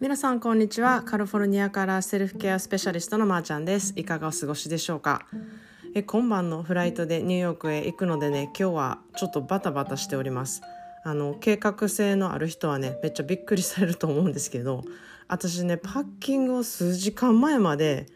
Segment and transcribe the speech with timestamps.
[0.00, 1.02] 皆さんこんにちは。
[1.02, 3.92] カリフォルニアからセルフケアスペシャリストのまーちゃんです。
[3.96, 5.26] いかがお過ごしでしょうか？
[5.92, 10.62] え今晩のフライトでニューヨークへ行くのでね今日はちょっとバタバタしております。
[11.02, 14.84] あの計画性のある人はねめっちゃびっくりされると思うんですけど
[15.26, 18.06] 私ねパッキングを数時間前まで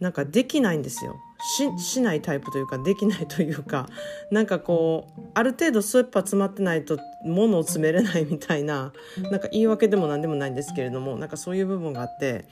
[0.00, 1.16] なんかできないんですよ。
[1.42, 3.88] ししないタイプというかできないというか
[4.30, 8.92] なんかこうある程度スーパー詰まってないと物を詰めれないみたいな
[9.30, 12.46] なんか言い訳でも何でもないんですけれどもなんかそういう部分があって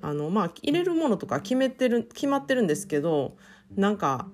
[0.00, 3.36] あのまあ入れるものとか決めてる決まってるんですけど
[3.74, 4.28] なんか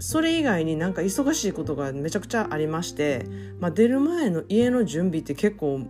[0.00, 3.26] それ以外になんか忙しいことがめちゃくちゃありまして、
[3.60, 5.86] まあ、出る前の家の準備って結構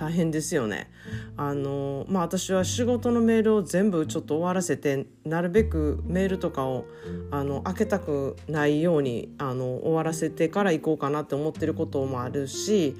[0.00, 0.90] 大変ですよね。
[1.36, 6.86] あのまあ私は仕事のメールを全部ちょっと終わらせてなるべくメールとかを
[7.30, 12.96] あの開けたくないようにあの終わらせてから行こうかなって思ってることもあるし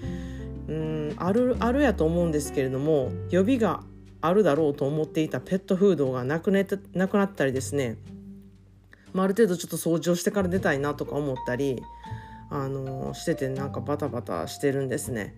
[0.69, 3.83] うんあるあるやと思うんですけれども予備が
[4.21, 6.63] あるだろうと思っていたペットフードがなくな
[6.93, 7.97] なくなったりですね、
[9.15, 11.83] まあ、ある程度ちょっと掃除をしてから出たいなとか思ったり
[12.51, 15.35] あのしててなんかバタバタしてるんですね。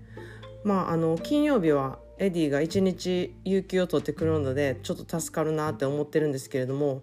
[0.65, 7.03] まあ、あの金曜日はエディが1日有給を取ってくるのでちょっと助かるなって思ってるんですけれども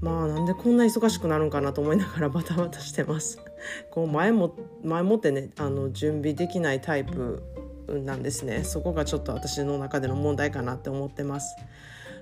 [0.00, 3.38] まあなんでこんな忙しくなるんかなと思いながらバタバタしてます。
[3.90, 7.40] こう前も前もってねあの準備できないタイプ
[7.88, 8.64] なんですね。
[8.64, 11.56] そこがちょっと私の中での問題かなって思ってます。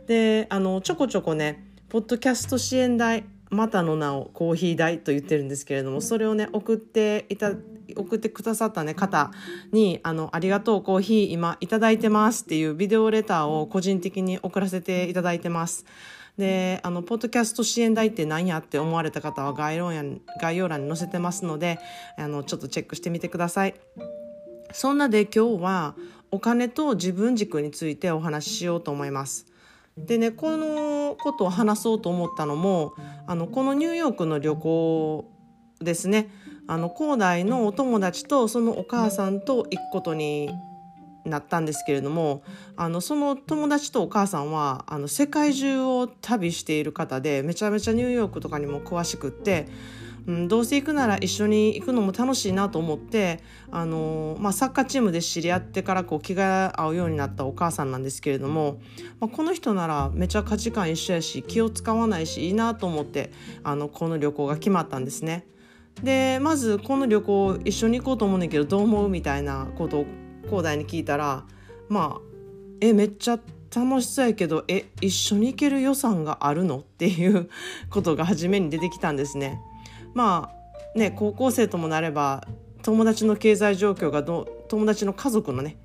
[0.06, 7.52] であのちょこちょこねポッドキャスト支援代またの名をコーヒー代と言ってるんですけれどもそれをね送っていた
[7.96, 9.30] 送ってくださったね方
[9.72, 15.84] にあのありがとうコーヒー今いただいてますっていうビデオレターを個人的に送らせていただいてます。
[16.38, 21.78] で、あの、ポッドキャスト支援代って何やって思われた方は概要欄概要欄に載せてますので、
[22.16, 23.74] あの、ちょっとチェックしてみてください。
[24.72, 25.94] そんなで今日は
[26.30, 29.46] お金と自分軸についてお話ししようと思います。
[29.96, 32.94] でね、このことを話そうと思ったのも、
[33.26, 35.30] あの、このニューヨークの旅行
[35.80, 36.30] ですね。
[36.70, 40.54] あの広大のお友達とそのお母さんと行くことに
[41.24, 42.44] なったんですけれども
[42.76, 49.66] あのその友達とお母さんはあの世界中を旅している方でめちゃめちゃニューヨークとかにも詳しくって、
[50.28, 53.40] うん、どうせ行くなら一緒に行くのも楽しいなと思って
[53.72, 58.80] あの、まあ、サッカーチームで知り合ってからこう気が合うようになったお母さんなんですけれども、
[59.18, 63.32] まあ、この人ならめちゃ価値観一緒やし気を使わないしいいなと思って
[63.64, 65.50] あのこの旅行が決まったんですね。
[66.02, 70.06] でまずこの旅行一緒に行こうと思うねんけどどう思うみたいなことを
[70.44, 71.44] 広大に聞いたら
[71.88, 72.20] まあ
[72.80, 73.38] えめっちゃ
[73.74, 76.78] 楽しそうやけどえ一緒に行ける予算があるの？
[76.78, 77.50] っていう
[77.90, 79.60] ことが初めに出てきたんですね。
[80.14, 80.50] ま
[80.94, 82.46] あね高校生ともなれば
[82.82, 85.76] 友達の経済状況がど友達の家族のね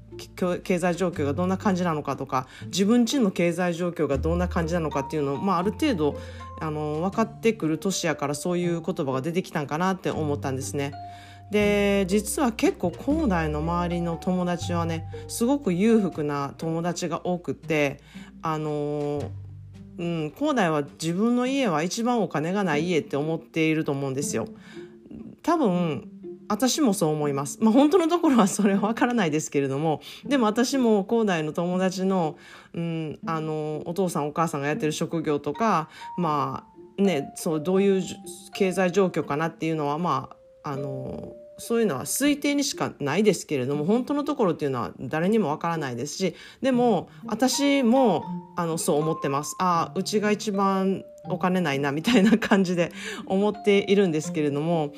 [0.63, 6.17] 経済状況がどんな感じなのかとか自分自身の経済状況がどんな感じなのかっていうのを、まあ、ある程度
[6.61, 10.93] あの分かってくる年やからそういう言葉が出てきたんかなって思ったんですね。
[11.51, 17.99] で実は結構恒大の周りの友達はねすごく裕福な友達が多くって
[18.41, 19.31] あの
[19.97, 24.47] うん、広大は自分の家は一番お金がない家って思っていると思うんですよ。
[25.41, 26.09] 多分
[26.47, 27.57] 私もそう思います。
[27.61, 32.37] まあ本当のところはそれはわからないですけれども、でも私も広大の友達の、
[32.73, 36.65] うん、あの、お父さんお母さんがやってる職業とか、ま
[36.97, 38.03] あね、そう、どういう
[38.53, 40.29] 経済状況かなっていうのは、ま
[40.63, 48.25] あ、あの、そういうのは推定にしかないですけれども本当のところっていうのは誰にもわからないですしでも私も
[48.57, 52.91] あのそう思ってますああうちが一番お金ないなみたいな感じで
[53.25, 54.91] 思っているんですけれども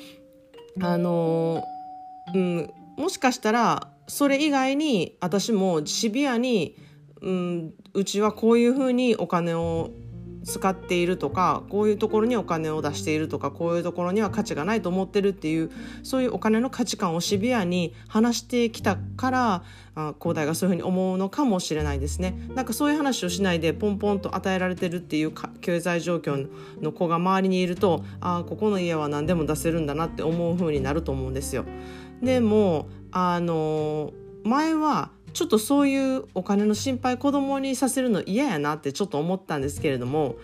[0.80, 1.62] あの、
[2.34, 6.76] うん、もしかしたらそれ以外に私もシビアに、
[7.20, 9.90] うん、うちはこういうふうにお金を
[10.48, 15.70] 使っているとかこういうところにお金を出しているとかこういうところには価値がないと思ってるっていう
[16.02, 19.62] そういうお金の価値観をシビアに話してきたから
[19.94, 22.38] あ広大がそういうふうに思うのかもしれないですね。
[22.54, 26.48] なんかそういう話をしないでポンポンと与えられてるっていう経済状況
[26.80, 31.64] の子が周りにいるとあここの家は何でも出せるんだなって思うふうになると思うんですよ。
[32.22, 34.12] でもあの
[34.44, 40.34] 前はちょっとそういうお金の心配子供にさせるの嫌やなってちょっと思ったんですけれども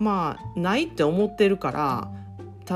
[0.00, 2.10] まあないって思ってるから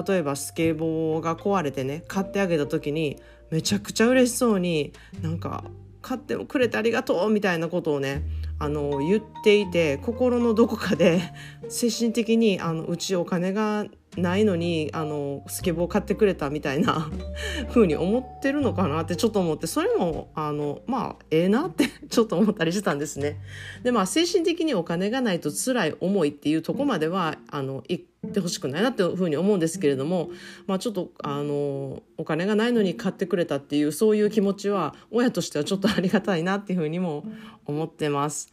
[0.07, 5.65] 例えばスケボーが壊れてね買ってあげた時にめちゃくちゃ嬉しそうになんか
[6.01, 8.23] 買ってくれてありがとうみたいなことをね
[8.61, 11.23] あの言っていて心のどこかで
[11.69, 13.85] 精神的にあのうちお金が
[14.17, 17.11] ないのにあのスケボー買ってくれたみたいな
[17.71, 23.41] 風に思ってるのかなってちょっと思ってそれもあのまあええなって ちょっと思ったりしてたんですね。
[23.83, 30.31] でまあ精神的にお金がないと辛い思いっていうとこまではあの言ってほしくないなっていうふうに思うんですけれども、
[30.67, 37.25] まあ、ちょっとあのお金がないのに買ってくれたっていうそういう気持ちは親としてはちょっとありがたいなっていうふうにも
[37.67, 38.53] 思ってます。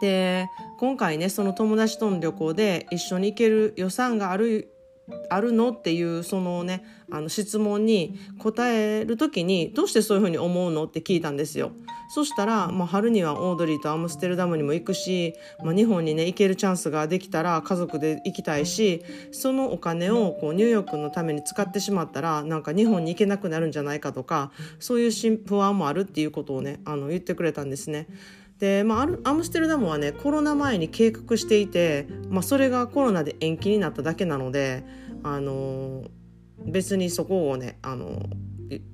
[0.00, 0.48] で
[0.78, 4.74] 今回ねその友達との旅行で一緒に行ける予算がある
[5.30, 11.72] あるのっていうそのねあの質問に答える時にどうしてそういうふうに思うのって聞いたんですよ
[12.10, 15.34] そしたら、まあ、春にはオードリーとアムステルダムにも行くし、
[15.64, 19.02] まあ、日本にね行けるチャンスができたら家族で行きたいし
[19.32, 28.08] そのお金をこうニューヨークのために使ってしまったらなんか日本に行けなくなるんじゃないかとかそういう不安もあるっていうことをねあの言ってくれたんですね。
[28.58, 34.84] で、まあ、アムステルダムはねコロナ前に計画していて、まあ、それがコロナで延期になっただけなので、
[35.22, 36.04] あの
[36.64, 38.22] 別にそこをね、あの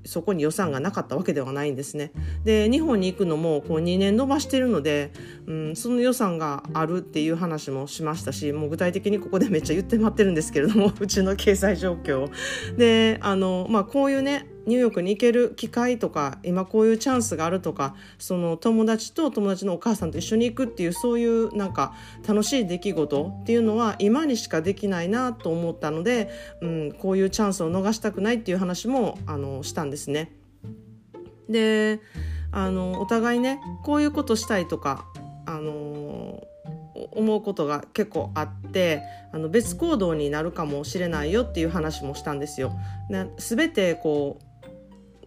[0.04, 2.12] そこに予算がなかったわけではないんですね。
[2.44, 5.12] で日本に行くのもこう2年延ばしてるので、
[5.46, 12.30] うん、その予算があるっていう話もしましたしもう具体的にここでめっちゃ言ってまってるんですけれども うちの経済状況
[12.76, 21.94] であの、まあ、こういうねニューヨークに行ける機会とか今こういうチャンスがあるとかその友達と友達のお母さんと一緒に行くっていうそういうなんか
[22.26, 26.30] 楽しい出来事っていうのは今にしかできないなと思ったので、
[26.60, 30.32] うん、こういうチャンスを逃したくないっていう話もあのしたんですね。
[31.48, 32.00] で
[32.52, 35.04] あのお互いねこういうことしたいとか
[35.46, 36.42] あの
[37.12, 39.02] 思うことが結構あって
[39.32, 42.72] あの別行動になるかもしれないよっていう話もしたんですよ。
[43.36, 44.43] 全てこう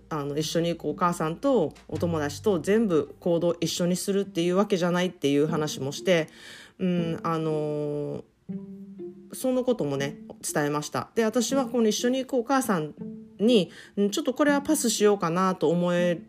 [0.09, 6.27] あの一緒にこうお母さんとお友達と全部行動一緒にするっていうわけじゃないっていう話もして、
[6.79, 8.23] うんあの
[9.33, 12.93] そのこともね伝えましたで私はこの一緒に行くお母さん
[13.39, 13.71] に
[14.11, 16.21] ちょっとこれはパスしようかなと思え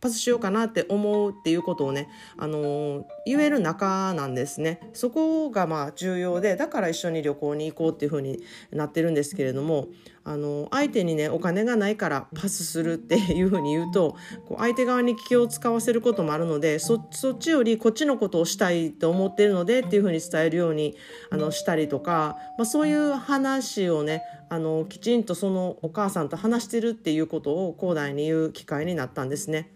[0.00, 2.08] パスしようかなって思うっていうことをね、
[2.38, 4.80] あのー、言える仲なんですね。
[4.94, 9.88] そこがまあ重要で、だから一緒に旅行に行こうっていうふうになってるんですけれども、
[10.24, 20.96] あの、相手にね、お金がないからパスするっていうふうに言うと、こう相手側に気を使わせることもあるので、そそっちよりこっちのことをしたいと思ってるのでっていうふうに伝えるように
[21.30, 29.70] あのしたりとか、まあ、そういう話をね、あのきちんとそのお母さんと話してるっていうことを広大に言う機会になったんですね。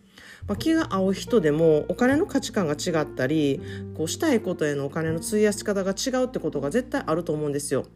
[0.47, 3.61] まあ、気が合う人でもお金の価値観が違ったり
[3.97, 7.87] こうしたいことへのお金の費やし方が違うってことが絶対あると思うんですよ。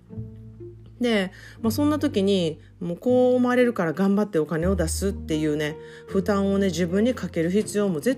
[1.01, 8.17] で、まあ、そんな時にもうこう思われるから頑張ってお金を出すっていうね負担をね自分にかける必要も全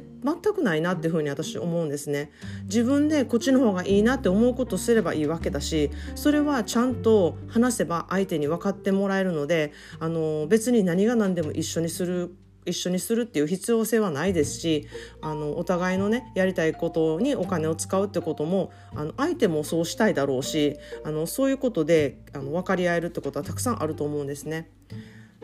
[0.54, 2.30] くないなっていうふうに私思うんですね。
[2.64, 12.34] 自分でこっちの方がいいなって思うことすればいいわけだしそれはちゃんと話せば相手に分かってもらえるのであの別に何が何でも一緒にする
[12.66, 14.86] 一緒にするっていう必要性はないですし
[15.22, 24.70] あのお互いのねやりたいことにお金を使うってこともあの相手もそうしたいだろうしあのそういうことであの分かり合えるってことはたくさんあると思うんですね。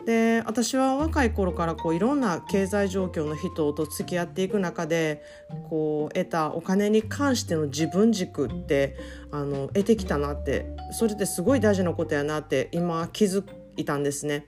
[0.05, 5.21] で私は若い頃からこういろんな経済状況の人と付き合っていく中で
[5.69, 8.95] こう得たお金に関しての自分軸って
[9.31, 13.43] あの得てきたなってそれってすごい大事なことやなって今気づ
[13.75, 14.45] いたんですね。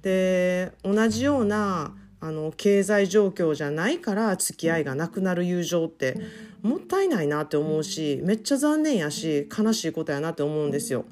[0.00, 6.16] で同じようなあの経済状況じゃないから付き合いがなくなる友情って
[6.62, 11.04] もったいないなって思うしめっちゃ残念やし悲しいことやなって思うんですよ。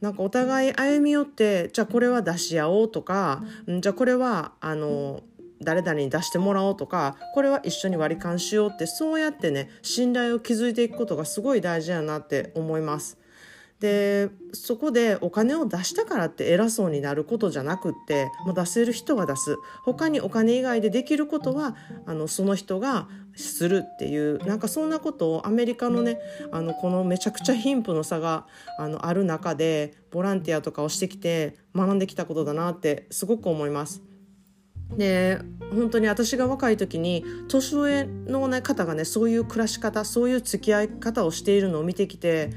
[0.00, 5.24] なんかお互い歩み寄ってじゃあこれは出し合おうとかじゃあこれはあの
[5.60, 13.18] 誰々に出してもらおうとかこれは一緒に割り勘しようってそうやってね信頼を築いていくことがすごい大事やなって思います。
[13.80, 26.18] でそこでお金を出したからって偉そうになることじゃなくってもう出せる人は出す他にお金以外でできることはあのその人がするっていうなんかそんなことをアメリカのね
[26.52, 28.46] あのこのめちゃくちゃ貧富の差が
[28.78, 34.02] あのある中でボランティアとかをしてきて学んできたことだなってすごく思います。
[34.96, 35.40] で
[35.74, 42.50] 本当に私が若い時に年上の、ね、方がねそういう暮らし方そういう付き合い方をしているのを見てきて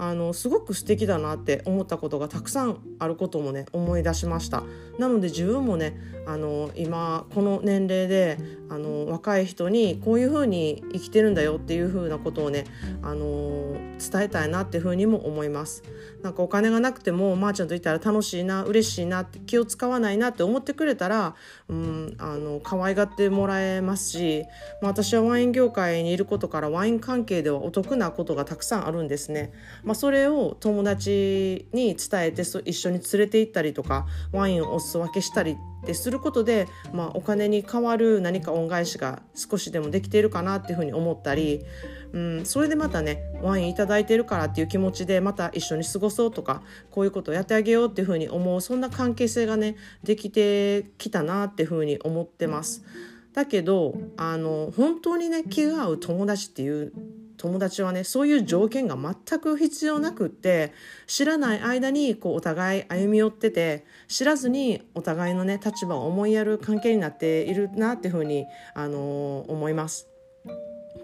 [0.00, 4.62] あのすごく素敵だなって思ったことがたくさんあることもね思い出しました
[4.98, 5.94] なので自分もね
[6.26, 8.38] あの今この年齢で
[8.70, 12.64] あの若い人にこういうふうに生きてるんだよっていうふうなことをね
[13.02, 15.82] あの伝えたいなっていうふうにも思います
[16.22, 21.34] なんかお金がなくてもまー、あ、ちゃんといたら楽しいな嬉しいなって気を使わないなって思ってくれたら、
[21.68, 24.44] うん、あの可愛がってもらえますし、
[24.80, 29.52] まあ、私はワイン業界にいることからワイン関係ではお得なことがたくさんあるんですね。
[29.82, 41.64] まあ、まそれを友達に伝えて一緒に連れて行ったりとかワインをお裾分けしたりってすることで、まあ、お金に代わる何か恩返しが少しでもできているかなっていうふうに思ったり、
[42.12, 52.84] うん、それでまたねワイン頂いてるからっていう気持ちでまた一緒に過ごそうとかこういうことをやってあげようっていうふうに思うそんな関係性がねできてきたなっていうふうに思ってます。
[53.32, 56.92] だけどあの本当にね気が合う友達っていう
[57.40, 60.74] 友達はねそういう条件が全く必要なくって
[61.06, 68.44] 知らない間にこうお互い歩み寄ってて知らずにお互いのね立場を思いやる関係になっているなっていうふうに、
[68.74, 70.06] あのー、思います。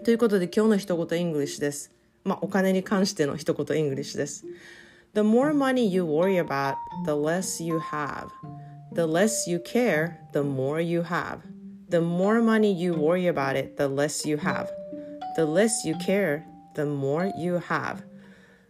[0.05, 1.91] ということで今日の一言 English です。
[2.23, 4.45] まあお金に関しての一言イングリッシュです。
[5.15, 6.75] The more money you worry about,
[7.05, 8.27] the less you have.
[8.93, 11.39] The less you care, the more you have.
[11.89, 14.67] The more money you worry about it, the less you have.
[15.37, 18.03] The less you care, the more you have.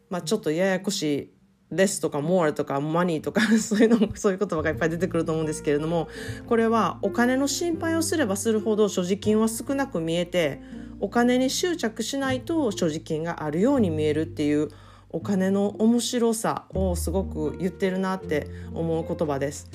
[0.09, 1.31] まあちょっとややこしい
[1.73, 6.07] less とか more とか money とか そういうのそういう言葉がいっぱい出てくると思うんですけれども
[6.47, 10.61] これはお金の心配をすればするほど所持金は少なく見えて
[10.99, 14.69] お金に執着しないと所持金があるように見えるっていう
[15.09, 19.69] お金の面白さをすごく言ってるなって思う言葉です。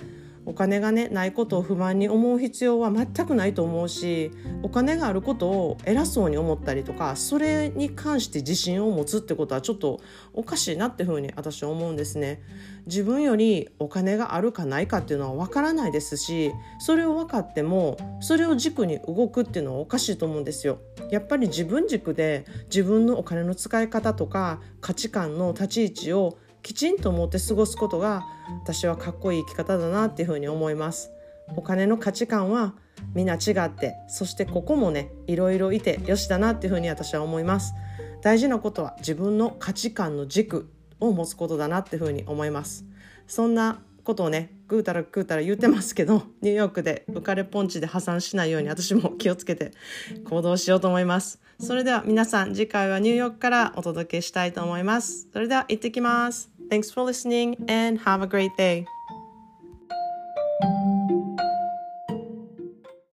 [0.44, 4.32] お金がねないことを不満に思う必要は全くないと思うし
[4.62, 10.00] お金があることを偉そうに思ったりとかそれに関して自信を持つってことはちょっと
[10.32, 12.42] おかしいなってふうに私は思うんですね。
[12.86, 20.78] 自分よりお金があるかないかっていうのは分からないですしそれを分かってもそれを軸に動くっていうのはおかしいと思うんですよ。
[21.10, 28.24] やっぱり自分軸で自分のお金の使い方とか価値観の立ち位置をきちんと思って過ごすことが
[28.62, 31.10] 私はかっこいい生き方だなっていうふうに思います。
[31.56, 32.74] お金の価値観は
[33.14, 37.74] みんな違ってそしてここもねいろいろいてよしだなっていうふうに私は思います。
[38.22, 42.84] 大事なことは自分の価値観の軸を持つことだなっていうふうに思います。
[43.26, 49.72] そんなことをねぐうたらぐうたら言うてますけどニューヨークで浮かれポンチで破産しないように私も気をつけて
[50.24, 51.40] 行動しようと思います。
[51.60, 55.28] それでは皆さん次回はニューヨークからお届けしたいと思います。
[55.32, 56.51] それでは行ってきます。
[56.72, 58.86] Thanks for listening and have a great day.